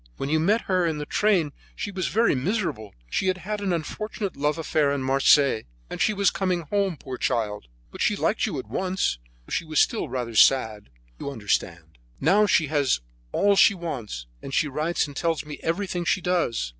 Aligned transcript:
When 0.17 0.29
you 0.29 0.39
met 0.39 0.61
her 0.61 0.83
in 0.83 0.97
the 0.97 1.05
train 1.05 1.51
she 1.75 1.91
was 1.91 2.07
very 2.07 2.33
miserable; 2.33 2.95
she 3.07 3.27
had 3.27 3.37
had 3.37 3.61
an 3.61 3.71
unfortunate 3.71 4.35
love 4.35 4.57
affair 4.57 4.91
in 4.91 5.03
Marseilles, 5.03 5.65
and 5.91 6.01
she 6.01 6.11
was 6.11 6.31
coming 6.31 6.61
home, 6.61 6.97
poor 6.97 7.19
child. 7.19 7.67
But 7.91 8.01
she 8.01 8.15
liked 8.15 8.47
you 8.47 8.57
at 8.57 8.65
once, 8.67 9.19
though 9.45 9.51
she 9.51 9.63
was 9.63 9.79
still 9.79 10.09
rather 10.09 10.33
sad, 10.33 10.89
you 11.19 11.29
understand. 11.29 11.99
Now 12.19 12.47
she 12.47 12.65
has 12.65 12.99
all 13.31 13.55
she 13.55 13.75
wants, 13.75 14.25
and 14.41 14.55
she 14.55 14.67
writes 14.67 15.05
and 15.05 15.15
tells 15.15 15.45
me 15.45 15.59
everything 15.61 16.01
that 16.01 16.07
she 16.09 16.21
does. 16.21 16.69